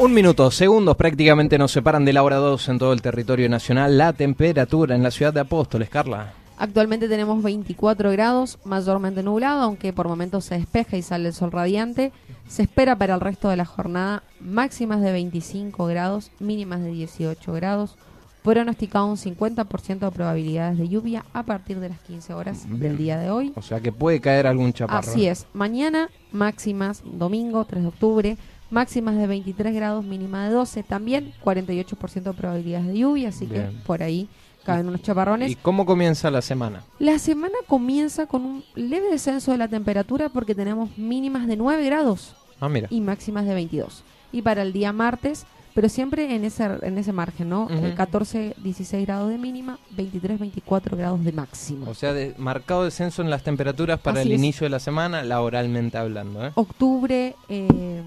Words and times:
Un 0.00 0.14
minuto, 0.14 0.52
segundos 0.52 0.96
prácticamente 0.96 1.58
nos 1.58 1.72
separan 1.72 2.04
de 2.04 2.12
la 2.12 2.22
hora 2.22 2.36
2 2.36 2.68
en 2.68 2.78
todo 2.78 2.92
el 2.92 3.02
territorio 3.02 3.48
nacional. 3.48 3.98
La 3.98 4.12
temperatura 4.12 4.94
en 4.94 5.02
la 5.02 5.10
ciudad 5.10 5.32
de 5.32 5.40
Apóstoles, 5.40 5.88
Carla. 5.88 6.34
Actualmente 6.56 7.08
tenemos 7.08 7.42
24 7.42 8.12
grados, 8.12 8.60
mayormente 8.64 9.24
nublado, 9.24 9.60
aunque 9.62 9.92
por 9.92 10.06
momentos 10.06 10.44
se 10.44 10.54
despeja 10.54 10.96
y 10.96 11.02
sale 11.02 11.28
el 11.28 11.34
sol 11.34 11.50
radiante. 11.50 12.12
Se 12.46 12.62
espera 12.62 12.94
para 12.94 13.14
el 13.14 13.20
resto 13.20 13.48
de 13.48 13.56
la 13.56 13.64
jornada 13.64 14.22
máximas 14.38 15.00
de 15.00 15.10
25 15.10 15.86
grados, 15.86 16.30
mínimas 16.38 16.80
de 16.80 16.92
18 16.92 17.52
grados. 17.54 17.96
Pronosticado 18.44 19.06
un 19.06 19.16
50% 19.16 19.98
de 19.98 20.10
probabilidades 20.12 20.78
de 20.78 20.88
lluvia 20.88 21.24
a 21.32 21.42
partir 21.42 21.80
de 21.80 21.88
las 21.88 21.98
15 22.02 22.34
horas 22.34 22.66
del 22.68 22.96
día 22.96 23.18
de 23.18 23.32
hoy. 23.32 23.52
O 23.56 23.62
sea 23.62 23.80
que 23.80 23.90
puede 23.90 24.20
caer 24.20 24.46
algún 24.46 24.72
chaparro. 24.72 25.00
Así 25.00 25.26
es. 25.26 25.46
Mañana 25.54 26.08
máximas, 26.30 27.02
domingo 27.04 27.64
3 27.64 27.82
de 27.82 27.88
octubre, 27.88 28.38
máximas 28.70 29.16
de 29.16 29.26
23 29.26 29.74
grados, 29.74 30.04
mínima 30.04 30.46
de 30.46 30.54
12. 30.54 30.82
También 30.82 31.32
48% 31.44 32.22
de 32.22 32.32
probabilidades 32.32 32.86
de 32.88 32.98
lluvia, 32.98 33.28
así 33.30 33.46
que 33.46 33.66
por 33.86 34.02
ahí 34.02 34.28
caben 34.64 34.88
unos 34.88 35.02
chaparrones. 35.02 35.50
¿Y 35.50 35.54
cómo 35.56 35.86
comienza 35.86 36.30
la 36.30 36.42
semana? 36.42 36.82
La 36.98 37.18
semana 37.18 37.54
comienza 37.66 38.26
con 38.26 38.44
un 38.44 38.64
leve 38.74 39.10
descenso 39.10 39.52
de 39.52 39.58
la 39.58 39.68
temperatura 39.68 40.28
porque 40.28 40.54
tenemos 40.54 40.96
mínimas 40.98 41.46
de 41.46 41.56
9 41.56 41.84
grados 41.86 42.34
Ah, 42.60 42.68
mira. 42.68 42.86
y 42.90 43.00
máximas 43.00 43.46
de 43.46 43.54
22. 43.54 44.02
Y 44.32 44.42
para 44.42 44.60
el 44.62 44.74
día 44.74 44.92
martes, 44.92 45.46
pero 45.74 45.88
siempre 45.88 46.34
en 46.34 46.44
ese, 46.44 46.64
en 46.82 46.98
ese 46.98 47.12
margen, 47.12 47.48
¿no? 47.48 47.64
Ujú. 47.64 47.72
Eh, 47.86 47.94
14, 47.96 48.54
16 48.62 49.06
grados 49.06 49.30
de 49.30 49.38
mínima, 49.38 49.78
23, 49.92 50.38
24 50.38 50.96
grados 50.96 51.24
de 51.24 51.32
máximo. 51.32 51.88
O 51.88 51.94
sea, 51.94 52.12
de- 52.12 52.34
marcado 52.36 52.84
descenso 52.84 53.22
en 53.22 53.30
las 53.30 53.42
temperaturas 53.44 54.00
para 54.00 54.20
Así 54.20 54.28
el 54.28 54.34
es. 54.34 54.38
inicio 54.38 54.64
de 54.66 54.70
la 54.70 54.80
semana, 54.80 55.22
laboralmente 55.22 55.96
hablando. 55.96 56.44
¿eh? 56.44 56.50
Octubre, 56.56 57.36
eh, 57.48 58.02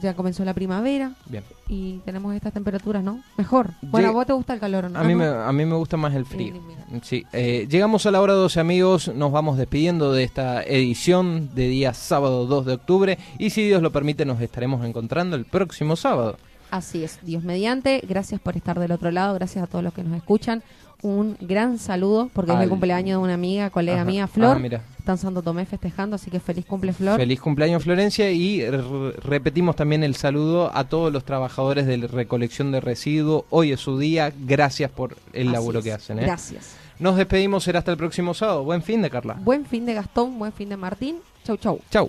ya 0.00 0.14
comenzó 0.14 0.44
la 0.44 0.54
primavera 0.54 1.12
Bien. 1.26 1.44
y 1.68 1.98
tenemos 2.04 2.34
estas 2.34 2.52
temperaturas, 2.52 3.02
¿no? 3.04 3.22
Mejor. 3.36 3.70
Bueno, 3.82 4.08
¿a 4.08 4.12
vos 4.12 4.26
te 4.26 4.32
gusta 4.32 4.54
el 4.54 4.60
calor 4.60 4.86
o 4.86 4.88
no? 4.88 4.98
A 4.98 5.04
mí, 5.04 5.14
me, 5.14 5.26
a 5.26 5.52
mí 5.52 5.64
me 5.64 5.74
gusta 5.76 5.96
más 5.96 6.14
el 6.14 6.24
frío. 6.24 6.54
Mira. 6.54 7.00
Sí, 7.02 7.24
eh, 7.32 7.66
llegamos 7.70 8.04
a 8.06 8.10
la 8.10 8.20
hora 8.20 8.32
12 8.34 8.60
amigos, 8.60 9.08
nos 9.14 9.32
vamos 9.32 9.58
despidiendo 9.58 10.12
de 10.12 10.24
esta 10.24 10.62
edición 10.62 11.50
de 11.54 11.68
día 11.68 11.94
sábado 11.94 12.46
2 12.46 12.66
de 12.66 12.72
octubre 12.74 13.18
y 13.38 13.50
si 13.50 13.66
Dios 13.66 13.82
lo 13.82 13.90
permite 13.92 14.24
nos 14.24 14.40
estaremos 14.40 14.84
encontrando 14.86 15.36
el 15.36 15.44
próximo 15.44 15.96
sábado. 15.96 16.36
Así 16.70 17.04
es, 17.04 17.18
Dios 17.22 17.42
mediante. 17.44 18.02
Gracias 18.08 18.40
por 18.40 18.56
estar 18.56 18.78
del 18.80 18.92
otro 18.92 19.10
lado, 19.10 19.34
gracias 19.34 19.62
a 19.62 19.66
todos 19.66 19.84
los 19.84 19.92
que 19.92 20.02
nos 20.02 20.16
escuchan. 20.16 20.62
Un 21.02 21.36
gran 21.40 21.78
saludo, 21.78 22.30
porque 22.32 22.52
es 22.52 22.56
Al- 22.56 22.62
el 22.62 22.68
cumpleaños 22.70 23.18
de 23.18 23.24
una 23.24 23.34
amiga, 23.34 23.70
colega 23.70 24.02
Ajá. 24.02 24.04
mía, 24.10 24.26
Flor. 24.28 24.56
Ah, 24.56 24.58
mira. 24.60 24.82
Está 25.02 25.10
en 25.12 25.18
Santo 25.18 25.42
Tomé 25.42 25.66
festejando, 25.66 26.14
así 26.14 26.30
que 26.30 26.38
feliz 26.38 26.64
cumple, 26.64 26.92
Flor. 26.92 27.18
Feliz 27.18 27.40
cumpleaños 27.40 27.82
Florencia 27.82 28.30
y 28.30 28.64
repetimos 28.70 29.74
también 29.74 30.04
el 30.04 30.14
saludo 30.14 30.70
a 30.72 30.84
todos 30.84 31.12
los 31.12 31.24
trabajadores 31.24 31.86
de 31.86 31.96
recolección 32.06 32.70
de 32.70 32.80
residuos. 32.80 33.42
Hoy 33.50 33.72
es 33.72 33.80
su 33.80 33.98
día, 33.98 34.32
gracias 34.46 34.92
por 34.92 35.16
el 35.32 35.48
Así 35.48 35.52
laburo 35.54 35.80
es. 35.80 35.84
que 35.86 35.92
hacen. 35.92 36.20
¿eh? 36.20 36.22
Gracias. 36.22 36.76
Nos 37.00 37.16
despedimos, 37.16 37.64
será 37.64 37.80
hasta 37.80 37.90
el 37.90 37.96
próximo 37.96 38.32
sábado. 38.32 38.62
Buen 38.62 38.80
fin 38.80 39.02
de 39.02 39.10
Carla. 39.10 39.34
Buen 39.40 39.66
fin 39.66 39.86
de 39.86 39.94
Gastón, 39.94 40.38
buen 40.38 40.52
fin 40.52 40.68
de 40.68 40.76
Martín. 40.76 41.16
Chau, 41.42 41.56
chau. 41.56 41.80
Chau. 41.90 42.08